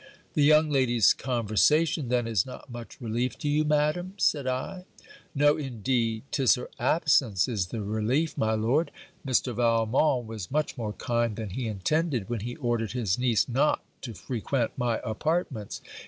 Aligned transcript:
'The 0.33 0.41
young 0.41 0.67
lady's 0.71 1.13
conversation, 1.13 2.09
then, 2.09 2.25
is 2.25 2.43
not 2.43 2.71
much 2.71 2.99
relief 2.99 3.37
to 3.37 3.47
you, 3.47 3.63
Madam?' 3.63 4.15
said 4.17 4.47
I. 4.47 4.85
'No, 5.35 5.57
indeed, 5.57 6.23
'tis 6.31 6.55
her 6.55 6.71
absence 6.79 7.47
is 7.47 7.67
the 7.67 7.83
relief, 7.83 8.35
my 8.35 8.53
lord. 8.53 8.89
Mr. 9.23 9.53
Valmont 9.53 10.25
was 10.25 10.49
much 10.49 10.75
more 10.75 10.93
kind 10.93 11.35
than 11.35 11.51
he 11.51 11.67
intended, 11.67 12.29
when 12.29 12.39
he 12.39 12.55
ordered 12.55 12.93
his 12.93 13.19
niece 13.19 13.47
not 13.47 13.83
to 14.01 14.15
frequent 14.15 14.71
my 14.75 14.99
apartments. 15.03 15.81